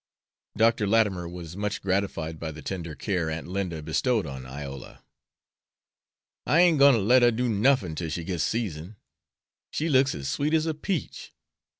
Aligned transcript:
Dr. 0.57 0.87
Latimer 0.87 1.29
was 1.29 1.55
much 1.55 1.79
gratified 1.79 2.39
by 2.39 2.49
the 2.49 2.63
tender 2.63 2.95
care 2.95 3.29
Aunt 3.29 3.47
Linda 3.47 3.83
bestowed 3.83 4.25
on 4.25 4.47
Iola. 4.47 5.03
"I 6.43 6.59
ain't 6.61 6.79
goin' 6.79 6.95
to 6.95 6.99
let 7.01 7.21
her 7.21 7.29
do 7.29 7.47
nuffin 7.47 7.93
till 7.93 8.09
she 8.09 8.23
gits 8.23 8.43
seasoned. 8.43 8.95
She 9.69 9.89
looks 9.89 10.15
as 10.15 10.27
sweet 10.27 10.55
as 10.55 10.65
a 10.65 10.73
peach. 10.73 11.33